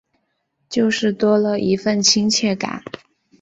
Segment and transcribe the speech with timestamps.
[0.67, 2.81] 就是多了一分亲切感